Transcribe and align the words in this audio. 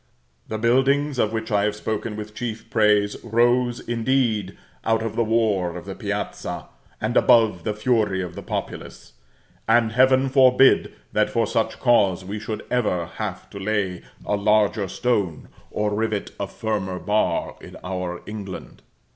The 0.47 0.57
buildings 0.57 1.19
of 1.19 1.31
which 1.31 1.51
I 1.51 1.63
have 1.65 1.75
spoken 1.75 2.15
with 2.15 2.33
chief 2.33 2.71
praise, 2.71 3.23
rose, 3.23 3.79
indeed, 3.79 4.57
out 4.83 5.03
of 5.03 5.15
the 5.15 5.23
war 5.23 5.77
of 5.77 5.85
the 5.85 5.93
piazza, 5.93 6.69
and 6.99 7.15
above 7.15 7.63
the 7.65 7.75
fury 7.75 8.19
of 8.23 8.33
the 8.33 8.41
populace: 8.41 9.13
and 9.67 9.91
Heaven 9.91 10.27
forbid 10.27 10.91
that 11.13 11.29
for 11.29 11.45
such 11.45 11.79
cause 11.79 12.25
we 12.25 12.39
should 12.39 12.65
ever 12.71 13.05
have 13.17 13.47
to 13.51 13.59
lay 13.59 14.01
a 14.25 14.35
larger 14.35 14.87
stone, 14.87 15.49
or 15.69 15.93
rivet 15.93 16.31
a 16.39 16.47
firmer 16.47 16.97
bar, 16.97 17.55
in 17.61 17.77
our 17.83 18.23
England! 18.25 18.81